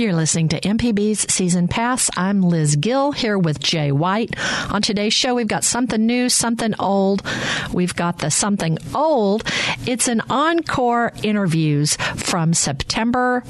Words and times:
You're 0.00 0.14
listening 0.14 0.48
to 0.48 0.60
MPB's 0.62 1.30
Season 1.30 1.68
Pass. 1.68 2.08
I'm 2.16 2.40
Liz 2.40 2.76
Gill 2.76 3.12
here 3.12 3.36
with 3.36 3.60
Jay 3.60 3.92
White. 3.92 4.34
On 4.70 4.80
today's 4.80 5.12
show, 5.12 5.34
we've 5.34 5.46
got 5.46 5.62
something 5.62 6.06
new, 6.06 6.30
something 6.30 6.74
old. 6.78 7.22
We've 7.70 7.94
got 7.94 8.16
the 8.16 8.30
something 8.30 8.78
old. 8.94 9.44
It's 9.86 10.08
an 10.08 10.22
encore 10.30 11.12
interviews 11.22 11.96
from 12.16 12.54
September 12.54 13.44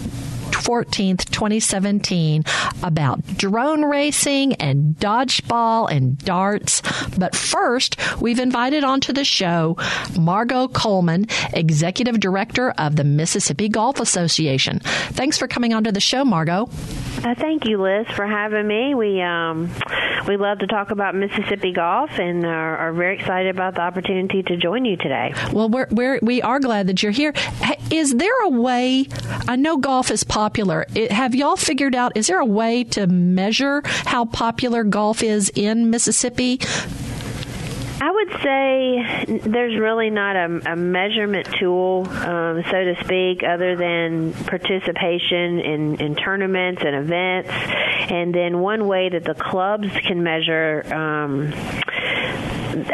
14th, 0.52 1.30
2017, 1.30 2.44
about 2.82 3.24
drone 3.36 3.84
racing 3.84 4.54
and 4.54 4.94
dodgeball 4.96 5.90
and 5.90 6.18
darts. 6.18 6.82
But 7.16 7.34
first, 7.34 7.96
we've 8.20 8.38
invited 8.38 8.84
onto 8.84 9.12
the 9.12 9.24
show 9.24 9.76
Margot 10.18 10.68
Coleman, 10.68 11.26
Executive 11.52 12.20
Director 12.20 12.70
of 12.70 12.96
the 12.96 13.04
Mississippi 13.04 13.68
Golf 13.68 14.00
Association. 14.00 14.80
Thanks 14.80 15.38
for 15.38 15.48
coming 15.48 15.74
onto 15.74 15.92
the 15.92 16.00
show, 16.00 16.24
Margot. 16.24 16.68
Uh, 17.22 17.34
thank 17.34 17.66
you, 17.66 17.80
Liz, 17.80 18.06
for 18.08 18.26
having 18.26 18.66
me. 18.66 18.94
We 18.94 19.20
um, 19.20 19.70
we 20.26 20.36
love 20.36 20.60
to 20.60 20.66
talk 20.66 20.90
about 20.90 21.14
Mississippi 21.14 21.72
golf 21.72 22.10
and 22.18 22.46
are, 22.46 22.76
are, 22.76 22.92
very 22.92 23.18
excited 23.18 23.50
about 23.50 23.74
the 23.74 23.82
opportunity 23.82 24.42
to 24.42 24.56
join 24.56 24.84
you 24.84 24.96
today. 24.96 25.34
Well, 25.52 25.68
we're, 25.68 25.86
we're 25.90 26.18
we 26.22 26.40
are 26.40 26.60
glad 26.60 26.86
that 26.86 27.02
you're 27.02 27.12
here. 27.12 27.34
Is 27.90 28.14
there 28.14 28.44
a 28.44 28.48
way? 28.48 29.06
I 29.48 29.56
know 29.56 29.76
golf 29.76 30.10
is 30.10 30.24
popular. 30.24 30.86
It, 30.94 31.12
have 31.12 31.34
y'all 31.34 31.56
figured 31.56 31.94
out? 31.94 32.16
Is 32.16 32.26
there 32.26 32.40
a 32.40 32.46
way 32.46 32.84
to 32.84 33.06
measure 33.06 33.82
how 33.84 34.24
popular 34.24 34.84
golf 34.84 35.22
is 35.22 35.50
in 35.54 35.90
Mississippi? 35.90 36.60
I 38.02 38.10
would 38.10 38.30
say 38.42 39.38
there's 39.50 39.78
really 39.78 40.08
not 40.08 40.34
a, 40.34 40.72
a 40.72 40.76
measurement 40.76 41.46
tool, 41.58 42.08
um, 42.08 42.62
so 42.64 42.84
to 42.84 42.96
speak, 43.04 43.42
other 43.42 43.76
than 43.76 44.32
participation 44.32 45.60
in, 45.60 46.00
in 46.00 46.14
tournaments 46.14 46.82
and 46.82 46.96
events. 46.96 47.50
And 48.10 48.34
then 48.34 48.60
one 48.60 48.86
way 48.86 49.10
that 49.10 49.24
the 49.24 49.34
clubs 49.34 49.88
can 50.06 50.22
measure 50.22 50.82
um, 50.94 51.52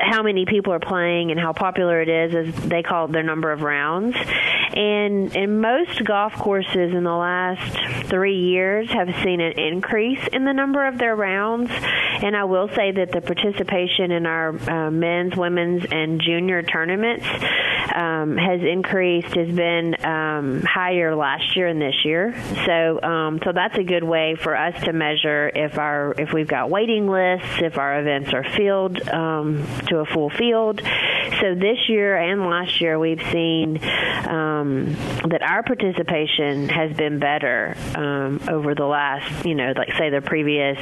how 0.01 0.23
many 0.23 0.45
people 0.45 0.73
are 0.73 0.81
playing 0.81 1.31
and 1.31 1.39
how 1.39 1.53
popular 1.53 2.03
it 2.03 2.09
is 2.09 2.35
is 2.35 2.55
they 2.69 2.83
call 2.83 3.05
it 3.05 3.13
their 3.13 3.23
number 3.23 3.53
of 3.53 3.63
rounds. 3.63 4.17
And 4.77 5.35
in 5.35 5.63
most 5.63 6.05
golf 6.05 6.35
courses 6.35 6.93
in 6.93 7.03
the 7.03 7.17
last 7.17 8.09
three 8.09 8.41
years 8.41 8.91
have 8.91 9.09
seen 9.25 9.41
an 9.41 9.59
increase 9.59 10.21
in 10.31 10.45
the 10.45 10.53
number 10.53 10.87
of 10.87 10.99
their 10.99 11.17
rounds. 11.17 11.71
And 11.73 12.37
I 12.37 12.45
will 12.45 12.69
say 12.69 12.93
that 12.93 13.11
the 13.11 13.23
participation 13.23 14.11
in 14.11 14.27
our 14.27 14.51
uh, 14.71 14.91
men's, 14.91 15.35
women's, 15.35 15.87
and 15.91 16.21
junior 16.21 16.63
tournaments 16.63 17.25
um, 17.95 18.37
has 18.37 18.61
increased, 18.63 19.35
has 19.35 19.49
been 19.49 19.97
um, 20.05 20.63
higher 20.63 21.17
last 21.17 21.57
year 21.57 21.69
and 21.69 21.81
this 21.81 22.05
year. 22.05 22.35
So, 22.67 23.01
um, 23.03 23.41
so 23.45 23.53
that's 23.53 23.79
a 23.79 23.83
good 23.83 24.05
way 24.05 24.37
for 24.39 24.55
us 24.57 24.79
to 24.85 24.93
measure 24.93 25.51
if 25.55 25.79
our 25.79 26.15
if 26.19 26.33
we've 26.33 26.49
got 26.49 26.69
waiting 26.69 27.09
lists, 27.09 27.63
if 27.63 27.79
our 27.79 27.99
events 28.01 28.35
are 28.35 28.45
filled 28.45 29.09
um, 29.09 29.67
to 29.89 29.99
a 30.01 30.05
full 30.05 30.29
field. 30.29 30.83
So 31.41 31.55
this 31.55 31.89
year 31.89 32.17
and 32.17 32.42
last 32.42 32.81
year, 32.81 32.98
we've 32.98 33.23
seen 33.31 33.79
um, 34.27 34.66
that 35.29 35.43
our 35.43 35.63
participation 35.63 36.69
has 36.69 36.97
been 36.97 37.19
better 37.19 37.77
um, 37.95 38.41
over 38.49 38.75
the 38.75 38.85
last, 38.85 39.45
you 39.45 39.55
know, 39.55 39.73
like 39.77 39.93
say 39.95 40.11
the 40.11 40.21
previous 40.21 40.79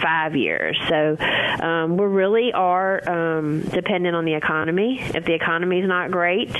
five 0.00 0.36
years. 0.36 0.78
So 0.88 1.16
um, 1.60 1.96
we 1.96 2.04
really 2.04 2.52
are 2.52 3.08
um, 3.08 3.62
dependent 3.62 4.14
on 4.14 4.24
the 4.24 4.34
economy. 4.34 5.00
If 5.00 5.24
the 5.24 5.34
economy 5.34 5.80
is 5.80 5.88
not 5.88 6.10
great, 6.10 6.50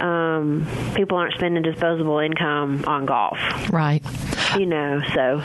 um, 0.00 0.66
people 0.94 1.18
aren't 1.18 1.34
spending 1.34 1.62
disposable 1.62 2.18
income 2.18 2.84
on 2.86 3.06
golf. 3.06 3.38
Right. 3.70 4.02
You 4.56 4.66
know, 4.66 5.02
so. 5.14 5.42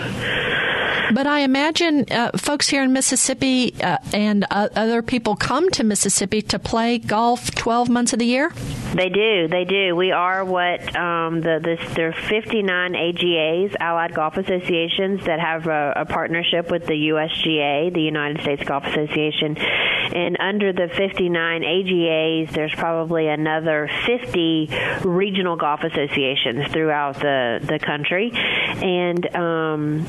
But 1.11 1.25
I 1.25 1.39
imagine 1.39 2.05
uh, 2.11 2.31
folks 2.37 2.69
here 2.69 2.83
in 2.83 2.93
Mississippi 2.93 3.73
uh, 3.81 3.97
and 4.13 4.45
uh, 4.51 4.69
other 4.75 5.01
people 5.01 5.35
come 5.35 5.71
to 5.71 5.83
Mississippi 5.83 6.41
to 6.43 6.59
play 6.59 6.99
golf 6.99 7.49
12 7.55 7.89
months 7.89 8.13
of 8.13 8.19
the 8.19 8.25
year? 8.25 8.51
They 8.93 9.09
do. 9.09 9.47
They 9.47 9.65
do. 9.65 9.95
We 9.95 10.11
are 10.11 10.45
what 10.45 10.68
um, 10.95 11.41
the 11.41 11.59
this, 11.63 11.93
there 11.95 12.09
are 12.09 12.13
59 12.13 12.95
AGAs, 12.95 13.75
Allied 13.79 14.13
Golf 14.13 14.37
Associations, 14.37 15.25
that 15.25 15.39
have 15.39 15.67
a, 15.67 15.93
a 15.95 16.05
partnership 16.05 16.71
with 16.71 16.85
the 16.85 16.93
USGA, 16.93 17.93
the 17.93 18.01
United 18.01 18.41
States 18.41 18.63
Golf 18.63 18.85
Association. 18.85 19.57
And 19.57 20.37
under 20.39 20.73
the 20.73 20.87
59 20.87 21.63
AGAs, 21.63 22.53
there's 22.53 22.73
probably 22.73 23.27
another 23.27 23.89
50 24.05 24.69
regional 25.03 25.55
golf 25.55 25.81
associations 25.83 26.71
throughout 26.71 27.15
the, 27.15 27.59
the 27.61 27.79
country. 27.79 28.31
And 28.33 29.35
um, 29.35 30.05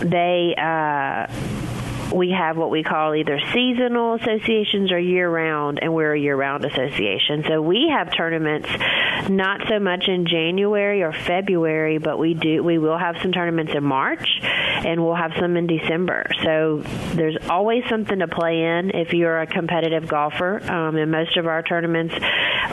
they 0.00 0.54
uh, 0.56 1.26
we 2.12 2.30
have 2.30 2.56
what 2.56 2.70
we 2.70 2.82
call 2.82 3.14
either 3.14 3.38
seasonal 3.52 4.14
associations 4.14 4.92
or 4.92 4.98
year 4.98 5.28
round, 5.28 5.78
and 5.82 5.94
we're 5.94 6.14
a 6.14 6.18
year 6.18 6.36
round 6.36 6.64
association. 6.64 7.44
So 7.46 7.60
we 7.60 7.92
have 7.94 8.14
tournaments 8.14 8.68
not 9.28 9.60
so 9.68 9.78
much 9.78 10.08
in 10.08 10.26
January 10.26 11.02
or 11.02 11.12
February, 11.12 11.98
but 11.98 12.18
we 12.18 12.34
do 12.34 12.62
we 12.62 12.78
will 12.78 12.98
have 12.98 13.16
some 13.22 13.32
tournaments 13.32 13.72
in 13.74 13.84
March, 13.84 14.28
and 14.84 15.04
we'll 15.04 15.14
have 15.14 15.32
some 15.38 15.56
in 15.56 15.66
December. 15.66 16.26
So 16.42 16.82
there's 17.14 17.36
always 17.48 17.84
something 17.88 18.18
to 18.18 18.28
play 18.28 18.62
in 18.62 18.90
if 18.94 19.12
you're 19.12 19.40
a 19.40 19.46
competitive 19.46 20.08
golfer. 20.08 20.60
Um, 20.70 20.96
and 20.96 21.10
most 21.10 21.36
of 21.36 21.46
our 21.46 21.62
tournaments 21.62 22.14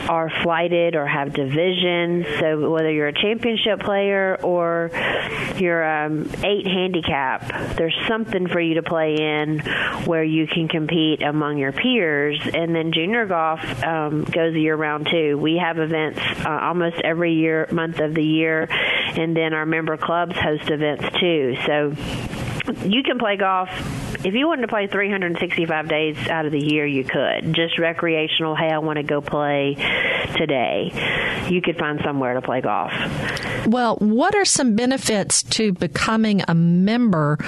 are 0.08 0.30
flighted 0.42 0.94
or 0.94 1.06
have 1.06 1.32
divisions. 1.32 2.26
So 2.38 2.70
whether 2.70 2.90
you're 2.90 3.08
a 3.08 3.12
championship 3.12 3.80
player 3.80 4.36
or 4.42 4.90
you're 5.56 5.84
um, 5.84 6.30
eight 6.44 6.66
handicap, 6.66 7.76
there's 7.76 7.96
something 8.08 8.48
for 8.48 8.60
you 8.60 8.74
to 8.74 8.82
play 8.82 9.16
in 9.16 9.60
where 10.04 10.24
you 10.24 10.46
can 10.46 10.68
compete 10.68 11.22
among 11.22 11.58
your 11.58 11.72
peers. 11.72 12.40
And 12.52 12.74
then 12.74 12.92
junior 12.92 13.26
golf 13.26 13.60
um, 13.82 14.24
goes 14.24 14.54
year 14.54 14.76
round 14.76 15.08
too. 15.10 15.38
We 15.38 15.56
have 15.56 15.78
events 15.78 16.20
uh, 16.44 16.58
almost 16.62 16.96
every 17.02 17.34
year 17.34 17.68
month 17.70 18.00
of 18.00 18.14
the 18.14 18.24
year, 18.24 18.66
and 18.70 19.36
then 19.36 19.52
our 19.54 19.66
member 19.66 19.96
clubs 19.96 20.36
host 20.36 20.70
events 20.70 21.04
too. 21.18 21.56
So 21.66 21.90
you 22.84 23.02
can 23.02 23.18
play 23.18 23.36
golf 23.36 23.70
if 24.24 24.34
you 24.34 24.46
wanted 24.46 24.62
to 24.62 24.68
play 24.68 24.86
365 24.86 25.88
days 25.88 26.28
out 26.28 26.46
of 26.46 26.52
the 26.52 26.60
year, 26.60 26.86
you 26.86 27.04
could. 27.04 27.54
Just 27.54 27.78
recreational, 27.78 28.54
hey, 28.54 28.70
I 28.70 28.78
want 28.78 28.96
to 28.96 29.02
go 29.02 29.20
play 29.20 29.74
today. 30.36 30.90
You 31.50 31.62
could 31.62 31.78
find 31.78 32.00
somewhere 32.04 32.34
to 32.34 32.42
play 32.42 32.60
golf. 32.60 32.92
Well, 33.66 33.96
what 33.96 34.34
are 34.34 34.44
some 34.44 34.76
benefits 34.76 35.42
to 35.42 35.72
becoming 35.72 36.42
a 36.46 36.54
member 36.54 37.38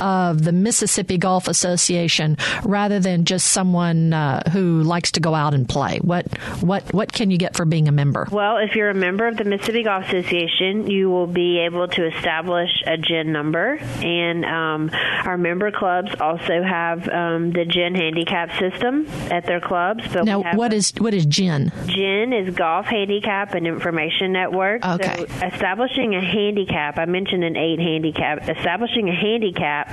of 0.00 0.42
the 0.42 0.52
Mississippi 0.52 1.18
Golf 1.18 1.48
Association 1.48 2.36
rather 2.64 2.98
than 2.98 3.24
just 3.24 3.48
someone 3.48 4.12
uh, 4.12 4.50
who 4.50 4.82
likes 4.82 5.12
to 5.12 5.20
go 5.20 5.34
out 5.34 5.54
and 5.54 5.68
play? 5.68 5.98
What 5.98 6.26
what 6.60 6.94
what 6.94 7.12
can 7.12 7.30
you 7.30 7.38
get 7.38 7.56
for 7.56 7.64
being 7.64 7.88
a 7.88 7.92
member? 7.92 8.26
Well, 8.30 8.56
if 8.58 8.74
you're 8.74 8.90
a 8.90 8.94
member 8.94 9.26
of 9.26 9.36
the 9.36 9.44
Mississippi 9.44 9.82
Golf 9.82 10.04
Association, 10.06 10.90
you 10.90 11.10
will 11.10 11.26
be 11.26 11.60
able 11.60 11.88
to 11.88 12.06
establish 12.06 12.70
a 12.86 12.96
GHIN 12.96 13.32
number, 13.32 13.76
and 13.76 14.44
um, 14.44 14.90
our 15.24 15.36
member 15.36 15.70
clubs 15.70 16.10
also 16.20 16.62
have 16.62 17.08
um, 17.08 17.52
the 17.52 17.64
GHIN 17.64 17.94
handicap 17.94 18.50
system 18.58 19.06
at 19.30 19.46
their 19.46 19.60
clubs. 19.60 20.04
But 20.12 20.24
now, 20.24 20.42
what 20.54 20.72
a, 20.72 20.76
is 20.76 20.92
what 20.98 21.14
is 21.14 21.26
GHIN? 21.26 21.72
GHIN 21.86 22.32
is 22.32 22.54
Golf 22.54 22.86
Handicap 22.86 23.54
and 23.54 23.66
Information 23.66 24.32
Network. 24.32 24.84
Okay. 24.84 25.26
So 25.26 25.46
establishing 25.46 26.14
a 26.14 26.20
handicap, 26.20 26.98
I 26.98 27.04
mentioned 27.06 27.44
an 27.44 27.56
eight 27.56 27.78
handicap. 27.78 28.48
Establishing 28.48 29.08
a 29.08 29.14
handicap 29.14 29.88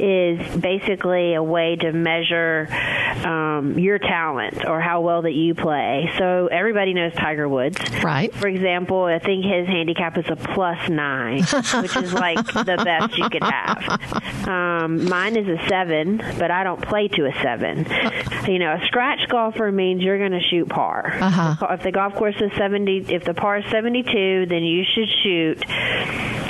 is 0.00 0.56
basically 0.56 1.34
a 1.34 1.42
way 1.42 1.76
to 1.76 1.92
measure 1.92 2.68
um, 3.24 3.78
your 3.78 3.98
talent 3.98 4.64
or 4.66 4.80
how 4.80 5.00
well 5.00 5.22
that 5.22 5.32
you 5.32 5.54
play. 5.54 6.10
So 6.18 6.48
everybody 6.50 6.94
knows 6.94 7.12
Tiger 7.14 7.48
Woods, 7.48 7.78
right? 8.02 8.32
For 8.34 8.48
example, 8.48 9.04
I 9.04 9.18
think 9.18 9.44
his 9.44 9.66
handicap 9.66 10.18
is 10.18 10.26
a 10.28 10.36
plus 10.36 10.88
nine, 10.88 11.40
which 11.82 11.96
is 11.96 12.12
like 12.12 12.44
the 12.46 12.80
best 12.84 13.16
you 13.18 13.28
could 13.28 13.42
have. 13.42 14.46
Um, 14.46 15.08
mine 15.08 15.36
is 15.36 15.48
a 15.48 15.68
seven, 15.68 16.18
but 16.38 16.50
I 16.50 16.64
don't 16.64 16.80
play 16.82 17.08
to 17.08 17.26
a 17.26 17.32
seven. 17.42 17.86
You 18.46 18.58
know, 18.58 18.72
a 18.74 18.86
scratch 18.86 19.28
golfer 19.28 19.72
means 19.72 20.02
you're 20.02 20.18
going 20.18 20.32
to 20.32 20.46
shoot 20.48 20.68
par. 20.68 21.12
Uh-huh. 21.20 21.66
If 21.70 21.82
the 21.82 21.92
golf 21.92 22.14
course 22.14 22.36
is 22.40 22.52
70, 22.56 23.06
if 23.08 23.24
the 23.24 23.34
par 23.34 23.58
is 23.58 23.64
72, 23.70 24.46
then 24.46 24.62
you 24.62 24.84
should 24.84 25.08
shoot 25.22 25.64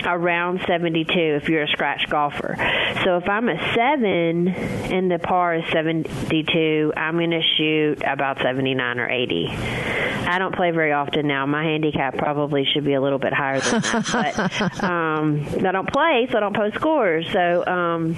around 0.04 0.60
72 0.66 1.12
if 1.18 1.48
you're 1.48 1.62
a 1.62 1.68
scratch 1.68 2.08
golfer. 2.08 2.56
So 3.04 3.16
if 3.16 3.28
I'm 3.28 3.48
a 3.48 3.56
7 3.74 4.48
and 4.48 5.10
the 5.10 5.18
par 5.18 5.56
is 5.56 5.64
72, 5.72 6.92
I'm 6.96 7.16
going 7.16 7.30
to 7.30 7.42
shoot 7.56 8.02
about 8.06 8.38
79 8.40 8.98
or 8.98 9.08
80. 9.08 9.48
I 9.48 10.38
don't 10.38 10.54
play 10.54 10.70
very 10.72 10.92
often 10.92 11.26
now. 11.28 11.46
My 11.46 11.62
handicap 11.62 12.16
probably 12.16 12.64
should 12.72 12.84
be 12.84 12.94
a 12.94 13.00
little 13.00 13.18
bit 13.18 13.32
higher 13.32 13.60
than 13.60 13.80
that, 13.80 14.08
but 14.12 14.82
um, 14.84 15.46
I 15.64 15.72
don't 15.72 15.90
play, 15.92 16.26
so 16.30 16.38
I 16.38 16.40
don't 16.40 16.56
post 16.56 16.74
scores. 16.76 17.26
So 17.32 17.64
um, 17.66 18.16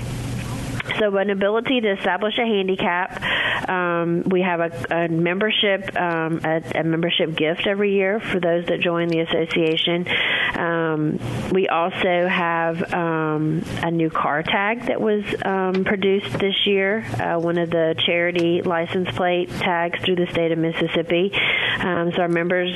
so, 0.99 1.17
an 1.17 1.31
ability 1.31 1.81
to 1.81 1.93
establish 1.93 2.39
a 2.39 2.47
handicap. 2.47 3.69
Um, 3.69 4.23
we 4.27 4.43
have 4.43 4.61
a, 4.61 4.87
a 4.91 5.09
membership, 5.09 5.95
um, 5.97 6.41
a, 6.45 6.63
a, 6.75 6.85
membership 6.85 7.37
gift 7.37 7.67
every 7.67 7.93
year 7.95 8.21
for 8.21 8.41
those 8.41 8.67
that 8.67 8.81
join 8.81 9.09
the 9.09 9.21
association. 9.21 10.07
Um, 10.55 11.19
we 11.53 11.69
also 11.69 12.27
have 12.29 12.95
um, 12.95 13.63
a 13.83 13.91
new 13.91 14.11
car 14.11 14.43
tag 14.43 14.87
that 14.87 15.01
was 15.01 15.25
um, 15.45 15.85
produced 15.85 16.39
this 16.39 16.67
year, 16.67 17.05
uh, 17.21 17.39
one 17.39 17.59
of 17.59 17.71
the 17.71 17.95
charity 18.07 18.63
license 18.63 19.11
plate 19.11 19.51
tags 19.51 20.01
through 20.05 20.17
the 20.17 20.27
state 20.29 20.53
of 20.53 20.59
Mississippi. 20.59 21.33
Um, 21.81 22.13
so, 22.13 22.23
our 22.23 22.29
members 22.29 22.75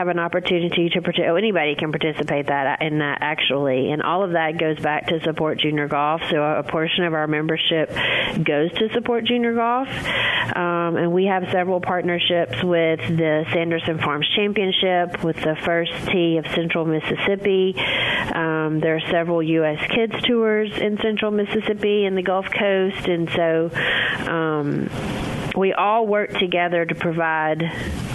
have 0.00 0.08
an 0.08 0.18
opportunity 0.18 0.88
to 0.88 1.02
participate. 1.02 1.28
Oh, 1.28 1.36
anybody 1.36 1.74
can 1.74 1.92
participate 1.92 2.46
that 2.46 2.80
in 2.80 3.00
that 3.00 3.18
actually, 3.20 3.92
and 3.92 4.00
all 4.02 4.24
of 4.24 4.32
that 4.32 4.58
goes 4.58 4.78
back 4.78 5.08
to 5.08 5.20
support 5.20 5.60
junior 5.60 5.88
golf. 5.88 6.22
So 6.30 6.42
a 6.42 6.62
portion 6.62 7.04
of 7.04 7.12
our 7.12 7.26
membership 7.26 7.90
goes 8.42 8.72
to 8.72 8.88
support 8.94 9.24
junior 9.24 9.54
golf, 9.54 9.88
um, 10.56 10.96
and 10.96 11.12
we 11.12 11.26
have 11.26 11.44
several 11.52 11.82
partnerships 11.82 12.62
with 12.62 13.00
the 13.00 13.44
Sanderson 13.52 13.98
Farms 13.98 14.26
Championship, 14.34 15.22
with 15.22 15.36
the 15.36 15.54
First 15.64 15.92
Tee 16.06 16.38
of 16.38 16.46
Central 16.54 16.86
Mississippi. 16.86 17.74
Um, 18.34 18.80
there 18.80 18.96
are 18.96 19.10
several 19.10 19.42
U.S. 19.42 19.86
Kids 19.90 20.14
tours 20.22 20.72
in 20.78 20.96
Central 21.02 21.30
Mississippi 21.30 22.06
and 22.06 22.16
the 22.16 22.22
Gulf 22.22 22.46
Coast, 22.50 23.06
and 23.06 23.28
so. 23.30 23.70
Um, 24.26 24.88
we 25.56 25.72
all 25.72 26.06
work 26.06 26.30
together 26.38 26.84
to 26.84 26.94
provide 26.94 27.62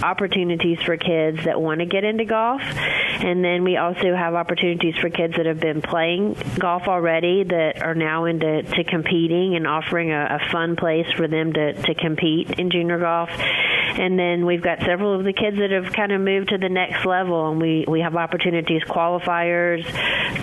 opportunities 0.02 0.78
for 0.82 0.96
kids 0.96 1.44
that 1.44 1.60
want 1.60 1.80
to 1.80 1.86
get 1.86 2.04
into 2.04 2.24
golf. 2.24 2.62
And 2.62 3.44
then 3.44 3.64
we 3.64 3.76
also 3.76 4.14
have 4.14 4.34
opportunities 4.34 4.94
for 4.96 5.10
kids 5.10 5.34
that 5.36 5.46
have 5.46 5.60
been 5.60 5.82
playing 5.82 6.36
golf 6.58 6.88
already 6.88 7.44
that 7.44 7.82
are 7.82 7.94
now 7.94 8.26
into 8.26 8.62
to 8.62 8.84
competing 8.84 9.54
and 9.56 9.66
offering 9.66 10.12
a, 10.12 10.38
a 10.40 10.50
fun 10.50 10.76
place 10.76 11.06
for 11.16 11.28
them 11.28 11.52
to, 11.52 11.72
to 11.72 11.94
compete 11.94 12.58
in 12.58 12.70
junior 12.70 12.98
golf. 12.98 13.30
And 13.98 14.18
then 14.18 14.44
we've 14.44 14.62
got 14.62 14.80
several 14.80 15.14
of 15.14 15.24
the 15.24 15.32
kids 15.32 15.56
that 15.58 15.70
have 15.70 15.92
kind 15.92 16.12
of 16.12 16.20
moved 16.20 16.50
to 16.50 16.58
the 16.58 16.68
next 16.68 17.04
level, 17.06 17.50
and 17.50 17.60
we, 17.60 17.84
we 17.88 18.00
have 18.00 18.14
opportunities, 18.14 18.82
qualifiers, 18.82 19.84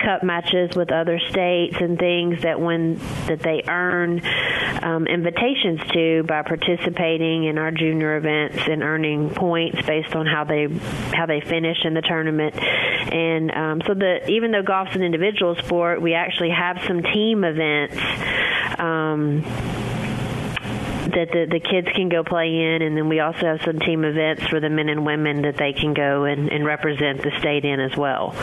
cup 0.00 0.22
matches 0.22 0.76
with 0.76 0.90
other 0.90 1.18
states, 1.30 1.76
and 1.80 1.98
things 1.98 2.42
that 2.42 2.60
when 2.60 2.96
that 3.26 3.40
they 3.40 3.62
earn 3.68 4.20
um, 4.82 5.06
invitations 5.06 5.80
to 5.92 6.22
by 6.24 6.42
participating 6.42 7.44
in 7.44 7.58
our 7.58 7.70
junior 7.70 8.16
events 8.16 8.58
and 8.68 8.82
earning 8.82 9.30
points 9.30 9.80
based 9.86 10.14
on 10.14 10.26
how 10.26 10.44
they 10.44 10.66
how 11.12 11.26
they 11.26 11.40
finish 11.40 11.84
in 11.84 11.94
the 11.94 12.02
tournament. 12.02 12.54
And 12.56 13.50
um, 13.52 13.82
so 13.86 13.94
the 13.94 14.28
even 14.30 14.50
though 14.50 14.62
golf's 14.62 14.94
an 14.94 15.02
individual 15.02 15.54
sport, 15.56 16.02
we 16.02 16.14
actually 16.14 16.50
have 16.50 16.82
some 16.86 17.02
team 17.02 17.44
events. 17.44 17.96
Um, 18.78 19.44
that 21.14 21.30
the, 21.32 21.46
the 21.50 21.60
kids 21.60 21.88
can 21.94 22.08
go 22.08 22.22
play 22.22 22.48
in, 22.48 22.82
and 22.82 22.96
then 22.96 23.08
we 23.08 23.20
also 23.20 23.40
have 23.40 23.62
some 23.62 23.78
team 23.78 24.04
events 24.04 24.46
for 24.46 24.60
the 24.60 24.68
men 24.68 24.88
and 24.88 25.04
women 25.04 25.42
that 25.42 25.56
they 25.56 25.72
can 25.72 25.94
go 25.94 26.24
and, 26.24 26.50
and 26.50 26.64
represent 26.64 27.22
the 27.22 27.30
state 27.38 27.64
in 27.64 27.80
as 27.80 27.96
well. 27.96 28.34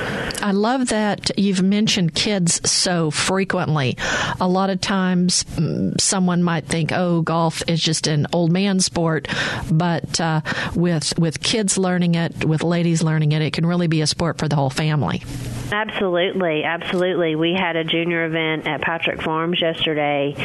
I 0.41 0.51
love 0.51 0.88
that 0.89 1.31
you've 1.38 1.62
mentioned 1.62 2.15
kids 2.15 2.68
so 2.69 3.12
frequently. 3.12 3.97
A 4.39 4.47
lot 4.47 4.69
of 4.69 4.81
times, 4.81 5.44
mm, 5.44 6.00
someone 6.00 6.44
might 6.44 6.65
think, 6.65 6.91
"Oh, 6.91 7.21
golf 7.21 7.62
is 7.68 7.81
just 7.81 8.07
an 8.07 8.27
old 8.33 8.51
man 8.51 8.79
sport," 8.79 9.27
but 9.71 10.19
uh, 10.19 10.41
with 10.75 11.18
with 11.18 11.41
kids 11.41 11.77
learning 11.77 12.15
it, 12.15 12.45
with 12.45 12.63
ladies 12.63 13.03
learning 13.03 13.31
it, 13.33 13.41
it 13.41 13.53
can 13.53 13.65
really 13.65 13.88
be 13.88 14.01
a 14.01 14.07
sport 14.07 14.38
for 14.38 14.47
the 14.47 14.56
whole 14.56 14.69
family. 14.69 15.23
Absolutely, 15.71 16.65
absolutely. 16.65 17.35
We 17.35 17.53
had 17.53 17.77
a 17.77 17.85
junior 17.85 18.25
event 18.25 18.68
at 18.68 18.81
Patrick 18.81 19.21
Farms 19.21 19.62
yesterday, 19.62 20.35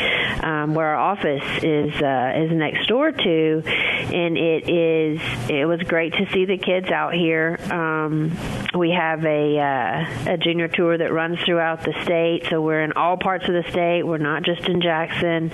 um, 0.41 0.75
where 0.75 0.87
our 0.87 0.97
office 0.97 1.43
is 1.65 1.93
uh, 2.01 2.33
is 2.37 2.53
next 2.53 2.87
door 2.87 3.11
to, 3.11 3.63
and 3.67 4.39
it 4.39 4.69
is 4.69 5.21
it 5.51 5.67
was 5.67 5.81
great 5.83 6.13
to 6.15 6.31
see 6.33 6.45
the 6.45 6.59
kids 6.59 6.91
out 6.91 7.13
here. 7.13 7.59
Um, 7.73 8.37
we 8.73 8.93
have 8.93 9.25
a 9.25 9.59
uh, 9.59 10.33
a 10.35 10.37
junior 10.37 10.69
tour 10.69 10.97
that 10.97 11.13
runs 11.13 11.41
throughout 11.41 11.83
the 11.83 11.95
state, 12.05 12.47
so 12.49 12.63
we're 12.63 12.85
in 12.85 12.93
all 12.93 13.17
parts 13.17 13.49
of 13.49 13.55
the 13.55 13.69
state. 13.71 14.05
We're 14.05 14.19
not 14.19 14.45
just 14.45 14.63
in 14.69 14.81
Jackson. 14.81 15.51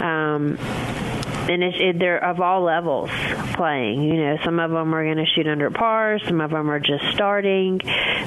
Um, 0.00 0.58
and 1.48 1.62
it's, 1.62 1.76
it, 1.80 1.98
they're 1.98 2.22
of 2.22 2.40
all 2.40 2.62
levels 2.62 3.10
playing. 3.54 4.02
You 4.02 4.16
know, 4.16 4.36
some 4.44 4.58
of 4.58 4.70
them 4.70 4.94
are 4.94 5.04
going 5.04 5.16
to 5.16 5.26
shoot 5.34 5.46
under 5.46 5.70
par, 5.70 6.18
some 6.26 6.40
of 6.40 6.50
them 6.50 6.70
are 6.70 6.80
just 6.80 7.04
starting. 7.14 7.80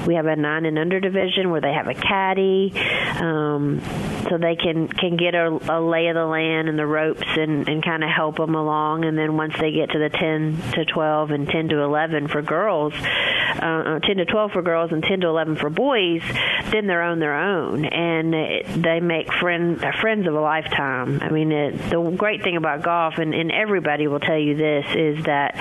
We 0.06 0.14
have 0.14 0.26
a 0.26 0.36
nine 0.36 0.66
and 0.66 0.78
under 0.78 1.00
division 1.00 1.50
where 1.50 1.60
they 1.60 1.72
have 1.72 1.88
a 1.88 1.94
caddy, 1.94 2.72
um, 3.16 3.80
so 4.28 4.38
they 4.38 4.56
can 4.56 4.88
can 4.88 5.16
get 5.16 5.34
a, 5.34 5.48
a 5.48 5.80
lay 5.80 6.08
of 6.08 6.14
the 6.14 6.24
land 6.24 6.68
and 6.68 6.78
the 6.78 6.86
ropes 6.86 7.26
and 7.26 7.68
and 7.68 7.84
kind 7.84 8.02
of 8.02 8.10
help 8.10 8.36
them 8.36 8.54
along. 8.54 9.04
And 9.04 9.16
then 9.16 9.36
once 9.36 9.54
they 9.58 9.72
get 9.72 9.90
to 9.90 9.98
the 9.98 10.10
ten 10.10 10.60
to 10.72 10.84
twelve 10.84 11.30
and 11.30 11.48
ten 11.48 11.68
to 11.68 11.80
eleven 11.80 12.28
for 12.28 12.42
girls, 12.42 12.94
uh, 12.94 13.64
uh 13.64 13.98
ten 14.00 14.16
to 14.16 14.24
twelve 14.24 14.52
for 14.52 14.62
girls 14.62 14.92
and 14.92 15.02
ten 15.02 15.20
to 15.20 15.28
eleven 15.28 15.56
for 15.56 15.70
boys, 15.70 16.22
then 16.70 16.86
they're 16.86 17.02
on 17.02 17.18
their 17.18 17.34
own, 17.34 17.84
and 17.84 18.34
it, 18.34 18.66
they 18.82 19.00
make 19.00 19.32
friend 19.32 19.84
friends 20.00 20.26
of 20.26 20.34
a 20.34 20.40
lifetime. 20.40 21.20
I 21.22 21.30
mean, 21.30 21.52
it, 21.52 21.90
the 21.90 22.00
great 22.16 22.42
thing 22.42 22.56
about 22.56 22.82
golf 22.82 23.18
and, 23.18 23.34
and 23.34 23.50
everybody 23.50 24.06
will 24.06 24.20
tell 24.20 24.38
you 24.38 24.56
this, 24.56 24.86
is 24.94 25.24
that 25.24 25.56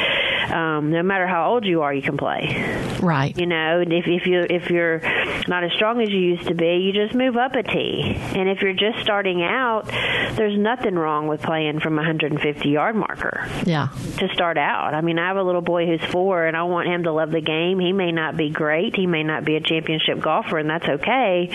um, 0.49 0.91
no 0.91 1.03
matter 1.03 1.27
how 1.27 1.51
old 1.51 1.65
you 1.65 1.81
are, 1.81 1.93
you 1.93 2.01
can 2.01 2.17
play. 2.17 2.97
Right. 3.01 3.37
You 3.37 3.45
know, 3.45 3.81
if, 3.81 4.05
if 4.07 4.25
you 4.25 4.45
if 4.49 4.69
you're 4.69 5.01
not 5.47 5.63
as 5.63 5.71
strong 5.73 6.01
as 6.01 6.09
you 6.09 6.19
used 6.19 6.47
to 6.47 6.55
be, 6.55 6.77
you 6.77 6.93
just 6.93 7.15
move 7.15 7.37
up 7.37 7.55
a 7.55 7.63
tee. 7.63 8.15
And 8.15 8.49
if 8.49 8.61
you're 8.61 8.73
just 8.73 8.99
starting 9.01 9.43
out, 9.43 9.87
there's 10.35 10.57
nothing 10.57 10.95
wrong 10.95 11.27
with 11.27 11.41
playing 11.41 11.79
from 11.79 11.93
a 11.93 11.97
150 11.97 12.69
yard 12.69 12.95
marker. 12.95 13.47
Yeah. 13.65 13.89
To 14.17 14.27
start 14.33 14.57
out, 14.57 14.93
I 14.93 15.01
mean, 15.01 15.19
I 15.19 15.27
have 15.27 15.37
a 15.37 15.43
little 15.43 15.61
boy 15.61 15.85
who's 15.85 16.03
four, 16.11 16.45
and 16.45 16.55
I 16.55 16.63
want 16.63 16.87
him 16.87 17.03
to 17.03 17.11
love 17.11 17.31
the 17.31 17.41
game. 17.41 17.79
He 17.79 17.93
may 17.93 18.11
not 18.11 18.37
be 18.37 18.49
great, 18.49 18.95
he 18.95 19.07
may 19.07 19.23
not 19.23 19.45
be 19.45 19.55
a 19.55 19.61
championship 19.61 20.19
golfer, 20.21 20.57
and 20.57 20.69
that's 20.69 20.87
okay. 20.87 21.49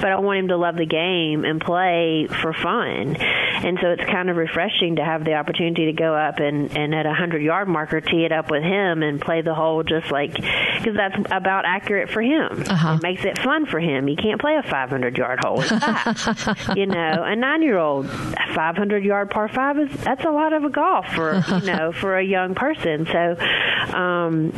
But 0.00 0.12
I 0.12 0.18
want 0.20 0.38
him 0.38 0.48
to 0.48 0.56
love 0.56 0.76
the 0.76 0.86
game 0.86 1.44
and 1.44 1.60
play 1.60 2.26
for 2.28 2.52
fun. 2.52 3.16
And 3.64 3.78
so 3.80 3.88
it's 3.90 4.04
kind 4.04 4.30
of 4.30 4.36
refreshing 4.36 4.96
to 4.96 5.04
have 5.04 5.24
the 5.24 5.34
opportunity 5.34 5.86
to 5.86 5.92
go 5.92 6.14
up 6.14 6.38
and, 6.38 6.76
and 6.76 6.94
at 6.94 7.06
a 7.06 7.10
100 7.10 7.42
yard 7.42 7.68
marker 7.68 8.00
tee 8.00 8.24
it 8.24 8.32
up 8.32 8.50
with 8.50 8.62
him 8.62 9.02
and 9.02 9.20
play 9.20 9.42
the 9.42 9.54
hole 9.54 9.82
just 9.82 10.10
like, 10.10 10.34
because 10.34 10.96
that's 10.96 11.16
about 11.30 11.64
accurate 11.66 12.10
for 12.10 12.22
him. 12.22 12.64
Uh-huh. 12.66 12.94
It 12.94 13.02
makes 13.02 13.24
it 13.24 13.38
fun 13.38 13.66
for 13.66 13.80
him. 13.80 14.06
He 14.06 14.16
can't 14.16 14.40
play 14.40 14.56
a 14.56 14.62
500 14.62 15.18
yard 15.18 15.40
hole. 15.44 15.62
you 16.76 16.86
know, 16.86 17.22
a 17.22 17.36
nine 17.36 17.62
year 17.62 17.78
old 17.78 18.08
500 18.54 19.04
yard 19.04 19.30
par 19.30 19.48
five 19.48 19.78
is 19.78 19.90
that's 20.00 20.24
a 20.24 20.30
lot 20.30 20.52
of 20.52 20.64
a 20.64 20.70
golf 20.70 21.06
for 21.14 21.42
you 21.48 21.66
know 21.72 21.92
for 21.92 22.18
a 22.18 22.24
young 22.24 22.54
person. 22.54 23.06
So 23.06 23.36
um, 23.94 24.52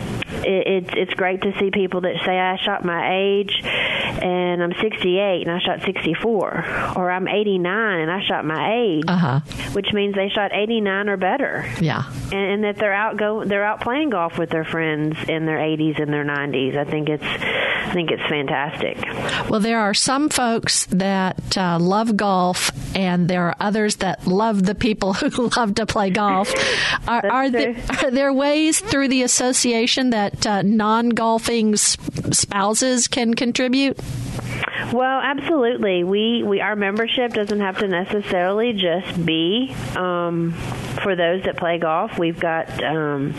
it, 0.44 0.84
it's 0.84 0.90
it's 0.96 1.14
great 1.14 1.42
to 1.42 1.52
see 1.58 1.70
people 1.70 2.02
that 2.02 2.16
say 2.24 2.38
I 2.38 2.56
shot 2.56 2.84
my 2.84 3.14
age 3.14 3.60
and 3.62 4.62
I'm 4.62 4.72
68 4.80 5.46
and 5.46 5.50
I 5.50 5.58
shot 5.58 5.82
64, 5.84 6.92
or 6.96 7.10
I'm 7.10 7.26
89 7.28 8.00
and 8.00 8.10
I 8.10 8.22
shot 8.24 8.44
my 8.44 8.74
age, 8.74 8.91
uh-huh. 9.00 9.40
which 9.72 9.92
means 9.92 10.14
they 10.14 10.28
shot 10.28 10.50
89 10.52 11.08
or 11.08 11.16
better. 11.16 11.64
Yeah, 11.80 12.04
and, 12.32 12.34
and 12.34 12.64
that 12.64 12.76
they're 12.76 12.92
out 12.92 13.16
go 13.16 13.44
they're 13.44 13.64
out 13.64 13.80
playing 13.80 14.10
golf 14.10 14.38
with 14.38 14.50
their 14.50 14.64
friends 14.64 15.16
in 15.28 15.46
their 15.46 15.58
80s 15.58 16.00
and 16.00 16.12
their 16.12 16.24
90s. 16.24 16.76
I 16.76 16.84
think 16.84 17.08
it's 17.08 17.24
I 17.24 17.92
think 17.92 18.10
it's 18.10 18.22
fantastic. 18.28 19.50
Well, 19.50 19.60
there 19.60 19.80
are 19.80 19.92
some 19.92 20.28
folks 20.28 20.86
that 20.86 21.58
uh, 21.58 21.78
love 21.78 22.16
golf, 22.16 22.70
and 22.96 23.28
there 23.28 23.48
are 23.48 23.56
others 23.60 23.96
that 23.96 24.26
love 24.26 24.64
the 24.64 24.74
people 24.74 25.12
who 25.14 25.48
love 25.56 25.74
to 25.74 25.86
play 25.86 26.10
golf. 26.10 26.52
Are, 27.08 27.26
are 27.26 27.50
there, 27.50 27.76
are 28.02 28.10
there 28.10 28.32
ways 28.32 28.80
through 28.80 29.08
the 29.08 29.22
association 29.22 30.10
that 30.10 30.46
uh, 30.46 30.62
non 30.62 31.10
golfing 31.10 31.76
spouses 31.76 33.08
can 33.08 33.34
contribute? 33.34 33.98
Well, 34.92 35.20
absolutely. 35.20 36.04
We 36.04 36.42
we 36.42 36.60
our 36.60 36.76
membership 36.76 37.32
doesn't 37.32 37.60
have 37.60 37.78
to 37.78 37.88
necessarily 37.88 38.72
just 38.72 39.24
be 39.24 39.74
um, 39.96 40.52
for 41.02 41.16
those 41.16 41.44
that 41.44 41.56
play 41.56 41.78
golf. 41.78 42.18
We've 42.18 42.38
got 42.38 42.82
um, 42.82 43.34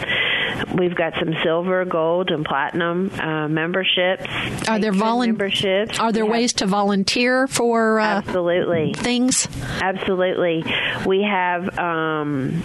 we've 0.76 0.96
got 0.96 1.14
some 1.20 1.34
silver, 1.44 1.86
gold, 1.86 2.32
and 2.32 2.46
platinum 2.46 3.12
uh, 3.20 3.48
memberships. 3.48 4.26
Are 4.68 4.80
there 4.80 4.92
volun- 4.94 5.28
memberships? 5.28 6.00
Are 6.00 6.12
there 6.12 6.26
ways 6.26 6.54
to 6.54 6.66
volunteer 6.66 7.48
for 7.48 8.00
uh, 8.00 8.06
absolutely 8.06 8.94
things? 8.94 9.48
Absolutely. 9.82 10.64
We 11.06 11.24
have. 11.24 11.78
Um, 11.78 12.64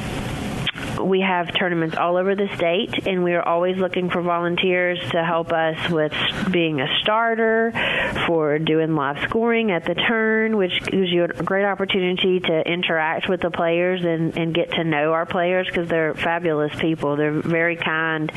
we 1.02 1.20
have 1.20 1.54
tournaments 1.54 1.96
all 1.96 2.16
over 2.16 2.34
the 2.34 2.48
state, 2.56 3.06
and 3.06 3.24
we 3.24 3.34
are 3.34 3.42
always 3.42 3.76
looking 3.76 4.10
for 4.10 4.22
volunteers 4.22 4.98
to 5.10 5.24
help 5.24 5.52
us 5.52 5.90
with 5.90 6.12
being 6.50 6.80
a 6.80 6.86
starter, 7.00 7.72
for 8.26 8.58
doing 8.58 8.94
live 8.94 9.18
scoring 9.28 9.70
at 9.70 9.84
the 9.84 9.94
turn, 9.94 10.56
which 10.56 10.82
gives 10.84 11.10
you 11.10 11.24
a 11.24 11.28
great 11.28 11.64
opportunity 11.64 12.40
to 12.40 12.60
interact 12.70 13.28
with 13.28 13.40
the 13.40 13.50
players 13.50 14.04
and, 14.04 14.36
and 14.36 14.54
get 14.54 14.70
to 14.72 14.84
know 14.84 15.12
our 15.12 15.26
players 15.26 15.66
because 15.66 15.88
they're 15.88 16.14
fabulous 16.14 16.74
people. 16.78 17.16
They're 17.16 17.40
very 17.40 17.76
kind 17.76 18.30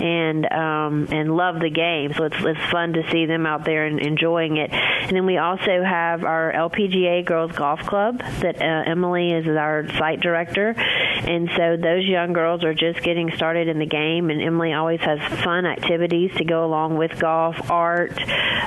and 0.00 0.50
um, 0.50 1.08
and 1.10 1.36
love 1.36 1.60
the 1.60 1.70
game, 1.70 2.12
so 2.14 2.24
it's 2.24 2.36
it's 2.38 2.70
fun 2.70 2.94
to 2.94 3.02
see 3.10 3.26
them 3.26 3.46
out 3.46 3.64
there 3.64 3.86
and 3.86 4.00
enjoying 4.00 4.56
it. 4.56 4.72
And 4.72 5.16
then 5.16 5.26
we 5.26 5.38
also 5.38 5.82
have 5.82 6.24
our 6.24 6.52
LPGA 6.52 7.24
Girls 7.24 7.52
Golf 7.52 7.80
Club 7.80 8.18
that 8.18 8.60
uh, 8.60 8.90
Emily 8.90 9.32
is 9.32 9.46
our 9.46 9.88
site 9.98 10.20
director, 10.20 10.74
and 10.76 11.50
so 11.56 11.76
those 11.76 11.99
young 12.04 12.32
girls 12.32 12.64
are 12.64 12.74
just 12.74 13.02
getting 13.02 13.30
started 13.36 13.68
in 13.68 13.78
the 13.78 13.86
game. 13.86 14.30
And 14.30 14.40
Emily 14.40 14.72
always 14.72 15.00
has 15.00 15.20
fun 15.42 15.66
activities 15.66 16.32
to 16.36 16.44
go 16.44 16.64
along 16.64 16.96
with 16.96 17.18
golf, 17.18 17.70
art, 17.70 18.12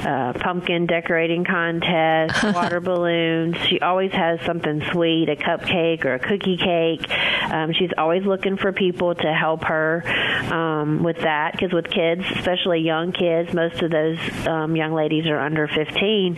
uh, 0.06 0.34
pumpkin 0.34 0.86
decorating 0.86 1.44
contest, 1.44 2.44
water 2.56 2.80
balloons. 2.80 3.58
She 3.68 3.80
always 3.80 4.12
has 4.12 4.42
something 4.42 4.82
sweet, 4.92 5.30
a 5.30 5.36
cupcake 5.36 6.06
or 6.06 6.16
a 6.16 6.20
cookie 6.20 6.58
cake. 6.58 7.10
Um, 7.52 7.74
she's 7.74 7.92
always 7.98 8.26
looking 8.26 8.58
for 8.58 8.72
people 8.72 9.16
to 9.16 9.34
help 9.34 9.64
her 9.66 10.04
um, 10.52 11.04
with 11.04 11.18
that 11.20 11.54
because 11.54 11.74
with 11.74 11.90
kids, 11.90 12.24
especially 12.36 12.80
young 12.82 13.12
kids, 13.12 13.54
most 13.54 13.82
of 13.82 13.92
those 13.92 14.20
um, 14.48 14.76
young 14.76 14.94
ladies 14.94 15.28
are 15.28 15.40
under 15.40 15.68
15. 15.68 16.38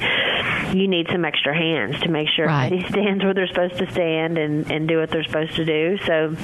You 0.74 0.88
need 0.88 1.08
some 1.12 1.26
extra 1.26 1.56
hands 1.56 2.00
to 2.02 2.10
make 2.10 2.28
sure 2.30 2.48
right. 2.48 2.72
everybody 2.72 2.90
stands 2.92 3.24
where 3.24 3.34
they're 3.34 3.48
supposed 3.48 3.78
to 3.78 3.90
stand 3.92 4.38
and, 4.38 4.72
and 4.72 4.88
do 4.88 5.00
what 5.00 5.10
they're 5.10 5.24
supposed 5.24 5.56
to 5.56 5.66
do. 5.66 5.98
So 6.06 6.36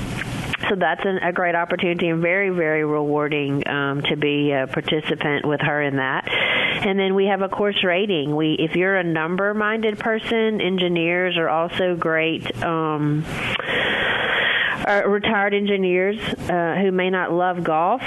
so 0.69 0.75
that's 0.75 1.01
an, 1.05 1.17
a 1.17 1.31
great 1.31 1.55
opportunity 1.55 2.07
and 2.09 2.21
very 2.21 2.49
very 2.49 2.83
rewarding 2.83 3.67
um, 3.67 4.01
to 4.03 4.15
be 4.15 4.51
a 4.51 4.67
participant 4.67 5.45
with 5.45 5.61
her 5.61 5.81
in 5.81 5.97
that 5.97 6.27
and 6.29 6.99
then 6.99 7.15
we 7.15 7.25
have 7.25 7.41
a 7.41 7.49
course 7.49 7.83
rating 7.83 8.35
we 8.35 8.55
if 8.59 8.75
you're 8.75 8.95
a 8.95 9.03
number 9.03 9.53
minded 9.53 9.99
person 9.99 10.61
engineers 10.61 11.37
are 11.37 11.49
also 11.49 11.95
great 11.95 12.63
um, 12.63 13.25
uh, 14.87 15.03
retired 15.05 15.53
engineers 15.53 16.17
uh, 16.49 16.75
who 16.81 16.91
may 16.91 17.09
not 17.09 17.31
love 17.31 17.63
golf 17.63 18.01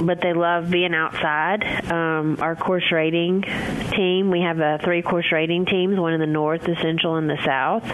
but 0.00 0.20
they 0.20 0.32
love 0.32 0.70
being 0.70 0.94
outside. 0.94 1.64
Um, 1.90 2.38
our 2.40 2.56
course 2.56 2.90
rating 2.92 3.42
team, 3.42 4.30
we 4.30 4.40
have 4.40 4.60
a 4.60 4.78
three 4.82 5.02
course 5.02 5.30
rating 5.32 5.66
teams, 5.66 5.98
one 5.98 6.12
in 6.12 6.20
the 6.20 6.26
north, 6.26 6.62
the 6.62 6.76
central, 6.76 7.16
and 7.16 7.28
the 7.28 7.38
south. 7.44 7.84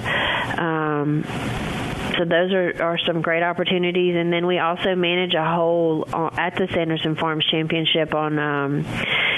Um, 0.59 1.25
so 2.17 2.25
those 2.25 2.53
are, 2.53 2.83
are 2.83 2.99
some 2.99 3.23
great 3.23 3.43
opportunities. 3.43 4.17
And 4.17 4.33
then 4.33 4.47
we 4.47 4.59
also 4.59 4.95
manage 4.95 5.35
a 5.35 5.45
hole 5.45 6.07
uh, 6.13 6.31
at 6.37 6.57
the 6.57 6.69
Sanderson 6.69 7.17
Farms 7.17 7.45
Championship 7.47 8.15
on 8.15 8.39
um, 8.39 8.85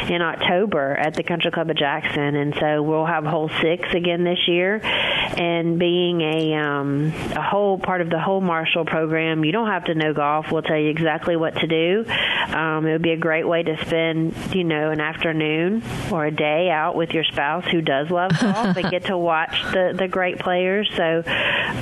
in 0.09 0.23
October 0.23 0.95
at 0.95 1.15
the 1.15 1.23
Country 1.23 1.51
Club 1.51 1.71
of 1.71 1.77
Jackson, 1.77 2.37
and 2.37 2.55
so 2.61 2.83
we'll 2.83 3.07
have 3.07 3.25
hole 3.25 3.51
six 3.61 3.93
again 3.95 4.23
this 4.25 4.39
year. 4.47 4.81
And 4.85 5.79
being 5.79 6.21
a 6.21 6.55
um, 6.55 7.13
a 7.35 7.43
whole 7.43 7.79
part 7.79 8.01
of 8.01 8.11
the 8.11 8.21
hole 8.21 8.41
marshal 8.41 8.85
program, 8.85 9.45
you 9.45 9.53
don't 9.53 9.69
have 9.69 9.85
to 9.85 9.95
know 9.95 10.13
golf. 10.13 10.53
We'll 10.53 10.63
tell 10.63 10.79
you 10.79 10.91
exactly 10.91 11.37
what 11.37 11.57
to 11.57 11.67
do. 11.67 12.05
Um, 12.07 12.87
it 12.87 12.93
would 12.93 13.03
be 13.03 13.13
a 13.13 13.19
great 13.19 13.47
way 13.47 13.63
to 13.63 13.85
spend, 13.85 14.55
you 14.55 14.65
know, 14.65 14.91
an 14.91 15.01
afternoon 15.01 15.83
or 16.13 16.27
a 16.27 16.31
day 16.31 16.71
out 16.71 16.95
with 16.95 17.11
your 17.11 17.25
spouse 17.25 17.65
who 17.67 17.81
does 17.81 18.11
love 18.11 18.31
golf 18.41 18.77
and 18.77 18.91
get 18.91 19.07
to 19.07 19.19
watch 19.19 19.61
the 19.73 19.95
the 19.97 20.09
great 20.09 20.39
players. 20.39 20.89
So 20.95 21.23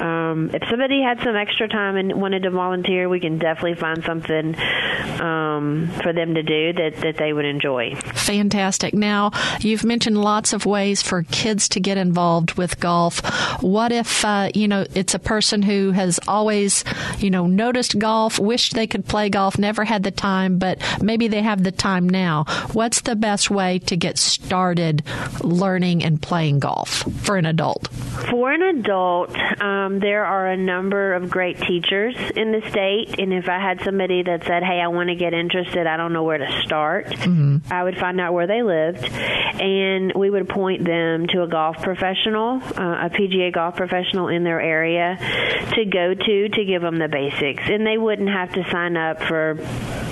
um, 0.02 0.50
if 0.54 0.62
somebody 0.71 0.85
somebody 0.85 1.02
had 1.02 1.25
some 1.25 1.37
extra 1.37 1.69
time 1.69 1.97
and 1.97 2.21
wanted 2.21 2.43
to 2.43 2.50
volunteer, 2.50 3.09
we 3.09 3.21
can 3.21 3.38
definitely 3.38 3.75
find 3.75 4.04
something 4.04 4.54
um, 5.21 5.90
for 6.02 6.12
them 6.12 6.35
to 6.35 6.43
do 6.43 6.73
that, 6.75 6.97
that 7.02 7.16
they 7.16 7.33
would 7.33 7.45
enjoy. 7.45 7.95
Fantastic. 8.25 8.95
Now, 8.95 9.33
you've 9.61 9.85
mentioned 9.85 10.19
lots 10.19 10.54
of 10.54 10.64
ways 10.64 11.02
for 11.02 11.25
kids 11.25 11.69
to 11.71 11.81
get 11.81 11.99
involved 11.99 12.54
with 12.54 12.81
golf. 12.81 13.21
What 13.62 13.93
if, 13.93 14.25
uh, 14.25 14.49
you 14.54 14.66
know, 14.66 14.87
it's 14.95 15.14
a 15.14 15.19
person 15.19 15.61
who 15.61 15.90
has 15.90 16.19
always, 16.26 16.85
you 17.19 17.31
know, 17.31 17.47
noticed 17.47 17.99
golf, 17.99 18.38
wished 18.38 18.73
they 18.73 18.87
could 18.87 19.07
play 19.07 19.28
golf, 19.28 19.59
never 19.59 19.85
had 19.85 20.04
the 20.04 20.11
time, 20.11 20.59
but 20.59 20.78
maybe 21.02 21.28
they 21.28 21.43
have 21.43 21.62
the 21.62 21.71
time 21.71 22.09
now. 22.09 22.45
What's 22.73 23.02
the 23.02 23.14
best 23.14 23.50
way 23.50 23.78
to 23.81 23.97
get 23.97 24.16
started 24.16 25.02
learning 25.43 26.02
and 26.02 26.21
playing 26.21 26.61
golf 26.61 27.04
for 27.23 27.37
an 27.37 27.45
adult? 27.45 27.88
For 28.31 28.52
an 28.52 28.62
adult, 28.62 29.37
um, 29.61 30.00
there 30.00 30.25
are 30.25 30.47
a 30.47 30.57
number 30.57 31.12
of 31.12 31.28
great 31.28 31.61
teachers 31.61 32.16
in 32.35 32.52
the 32.52 32.62
state, 32.71 33.19
and 33.19 33.35
if 33.35 33.49
I 33.49 33.59
had 33.59 33.83
somebody 33.83 34.23
that 34.23 34.45
said, 34.45 34.62
"Hey, 34.62 34.81
I 34.81 34.88
want 34.88 35.11
to 35.11 35.14
get 35.14 35.35
interested, 35.35 35.87
I 35.87 35.97
don't 35.97 36.12
know 36.12 36.23
where 36.23 36.38
to 36.38 36.62
start," 36.62 37.07
mm-hmm. 37.07 37.59
I 37.71 37.85
would 37.85 37.99
find 37.99 38.13
out 38.21 38.33
where 38.33 38.47
they 38.47 38.62
lived, 38.62 39.04
and 39.04 40.12
we 40.14 40.30
would 40.30 40.49
point 40.49 40.85
them 40.85 41.26
to 41.28 41.42
a 41.42 41.49
golf 41.49 41.83
professional, 41.83 42.61
uh, 42.62 43.06
a 43.06 43.11
PGA 43.11 43.52
golf 43.52 43.76
professional 43.76 44.28
in 44.28 44.44
their 44.44 44.61
area, 44.61 45.16
to 45.75 45.85
go 45.85 46.14
to 46.14 46.49
to 46.49 46.64
give 46.64 46.83
them 46.83 46.99
the 46.99 47.09
basics, 47.09 47.62
and 47.68 47.87
they 47.87 47.99
wouldn't 47.99 48.28
have 48.28 48.52
to 48.52 48.64
sign 48.71 48.97
up 48.97 49.23
for, 49.23 49.56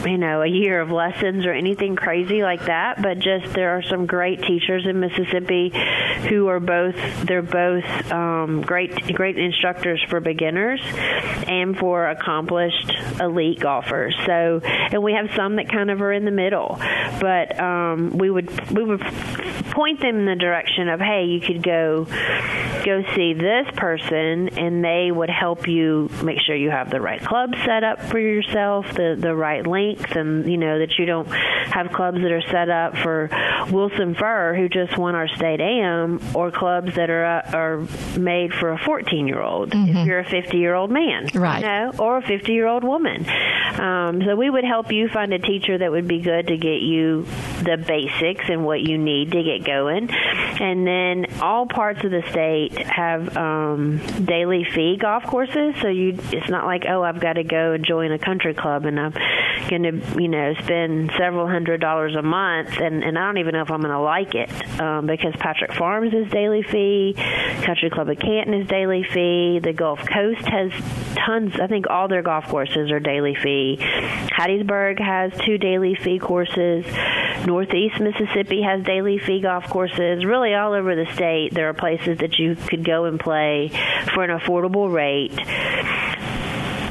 you 0.05 0.19
know, 0.19 0.43
a 0.43 0.47
year 0.47 0.81
of 0.81 0.91
lessons 0.91 1.47
or 1.47 1.53
anything 1.53 1.97
crazy 1.97 2.43
like 2.43 2.67
that. 2.67 3.01
But 3.03 3.19
just 3.19 3.53
there 3.55 3.77
are 3.77 3.83
some 3.83 4.07
great 4.07 4.43
teachers 4.43 4.87
in 4.87 5.01
Mississippi 5.01 5.73
who 6.29 6.49
are 6.49 6.61
both 6.61 6.97
they're 7.27 7.43
both 7.43 7.85
um, 8.13 8.63
great 8.63 9.15
great 9.15 9.39
instructors 9.39 10.03
for 10.09 10.21
beginners 10.21 10.81
and 11.49 11.77
for 11.77 12.09
accomplished 12.09 12.93
elite 13.21 13.61
golfers. 13.61 14.17
So, 14.27 14.61
and 14.65 15.03
we 15.03 15.13
have 15.13 15.31
some 15.35 15.57
that 15.57 15.69
kind 15.69 15.91
of 15.91 16.01
are 16.01 16.13
in 16.13 16.25
the 16.25 16.31
middle, 16.31 16.77
but 17.21 17.59
um, 17.59 18.17
we 18.17 18.31
would 18.31 18.71
we 18.71 18.85
would 18.85 19.01
point 19.73 20.01
them 20.01 20.17
in 20.17 20.27
the 20.27 20.37
direction 20.37 20.89
of, 20.89 21.01
hey, 21.01 21.25
you 21.25 21.41
could 21.41 21.63
go 21.63 22.07
go 22.85 23.03
see 23.15 23.35
this 23.35 23.67
person, 23.77 24.49
and 24.59 24.85
they 24.85 25.11
would 25.11 25.31
help 25.31 25.67
you 25.69 26.11
make 26.23 26.41
sure 26.41 26.55
you 26.55 26.71
have 26.71 26.91
the 26.91 27.01
right 27.01 27.23
club 27.23 27.55
set 27.65 27.85
up 27.85 28.01
for 28.03 28.19
yourself, 28.19 28.93
the 28.95 29.17
the 29.19 29.35
right 29.35 29.67
length, 29.67 29.92
and 30.15 30.51
you 30.51 30.57
know 30.57 30.79
that 30.79 30.99
you 30.99 31.07
don't 31.07 31.29
have 31.29 31.93
clubs 31.93 32.19
that 32.21 32.31
are 32.31 32.43
set 32.43 32.69
up 32.69 32.97
for 32.97 33.31
Wilson 33.71 34.15
Furr, 34.15 34.55
who 34.55 34.69
just 34.69 34.97
won 34.99 35.15
our 35.15 35.29
state 35.29 35.61
am, 35.61 36.21
or 36.35 36.51
clubs 36.51 36.95
that 36.97 37.11
are 37.11 37.25
uh, 37.25 37.51
are 37.53 37.87
made 38.19 38.53
for 38.53 38.73
a 38.73 38.79
14 38.79 39.27
year 39.27 39.41
old. 39.41 39.71
Mm-hmm. 39.71 39.97
If 39.97 40.07
you're 40.07 40.21
a 40.21 40.29
50 40.29 40.57
year 40.57 40.75
old 40.75 40.91
man, 40.91 41.29
right? 41.35 41.61
You 41.61 41.67
know, 41.67 41.93
or 41.99 42.19
a 42.19 42.23
50 42.23 42.53
year 42.53 42.67
old 42.67 42.85
woman. 42.85 43.27
Um, 43.73 44.23
so 44.23 44.37
we 44.37 44.51
would 44.51 44.65
help 44.65 44.93
you 44.93 45.09
find 45.09 45.33
a 45.33 45.39
teacher 45.39 45.79
that 45.79 45.91
would 45.91 46.07
be 46.07 46.21
good 46.21 46.49
to 46.49 46.57
get 46.57 46.83
you 46.83 47.27
the 47.63 47.77
basics 47.77 48.45
and 48.49 48.65
what 48.65 48.83
you 48.83 48.99
need 48.99 49.33
to 49.33 49.43
get 49.43 49.65
going. 49.65 50.11
And 50.11 50.87
then 50.87 51.27
all 51.41 51.67
parts 51.67 52.05
of 52.05 52.11
the 52.11 52.23
state 52.31 52.77
have 52.79 53.35
um, 53.37 53.99
daily 54.25 54.65
fee 54.65 54.99
golf 55.01 55.25
courses. 55.25 55.75
So 55.81 55.89
you, 55.89 56.19
it's 56.33 56.51
not 56.51 56.67
like 56.67 56.85
oh, 56.87 57.03
I've 57.03 57.21
got 57.21 57.35
to 57.35 57.45
go 57.45 57.73
and 57.73 57.85
join 57.85 58.13
a 58.13 58.19
country 58.19 58.55
club 58.55 58.85
and 58.85 59.01
I'm 59.01 59.13
going 59.69 59.82
to 59.85 60.21
you 60.21 60.29
know 60.29 60.55
spend 60.55 61.13
several 61.17 61.47
hundred 61.47 61.81
dollars 61.81 62.15
a 62.17 62.23
month, 62.23 62.79
and 62.79 63.03
and 63.03 63.19
I 63.19 63.27
don't 63.27 63.39
even 63.39 63.53
know 63.53 63.63
if 63.63 63.71
I'm 63.71 63.81
going 63.81 63.93
to 63.93 64.01
like 64.01 64.35
it 64.35 64.81
um, 64.81 65.07
because 65.07 65.35
Patrick 65.39 65.73
Farms 65.73 66.13
is 66.13 66.31
daily 66.31 66.63
fee, 66.63 67.15
Country 67.63 67.91
Club 67.91 68.09
of 68.09 68.19
Canton 68.19 68.55
is 68.55 68.69
daily 68.69 69.05
fee, 69.05 69.61
the 69.63 69.73
Gulf 69.73 70.01
Coast 70.01 70.47
has 70.47 70.73
tons. 71.17 71.59
I 71.61 71.67
think 71.67 71.87
all 71.89 72.09
their 72.09 72.23
golf 72.23 72.47
courses 72.47 72.91
are 72.91 73.01
daily 73.01 73.35
fee. 73.35 73.79
Hattiesburg 73.81 75.01
has 75.01 75.33
two 75.45 75.59
daily 75.59 75.95
fee 75.95 76.19
courses. 76.19 76.85
Northeast 77.47 78.01
Mississippi 78.01 78.63
has 78.63 78.85
daily 78.85 79.19
fee 79.19 79.41
golf 79.41 79.69
courses. 79.69 80.25
Really, 80.25 80.55
all 80.55 80.73
over 80.73 80.95
the 80.95 81.07
state, 81.15 81.55
there 81.55 81.69
are 81.69 81.75
places 81.75 82.19
that 82.19 82.39
you 82.39 82.55
could 82.55 82.85
go 82.85 83.05
and 83.05 83.19
play 83.19 83.71
for 84.15 84.25
an 84.25 84.39
affordable 84.39 84.93
rate 84.93 85.33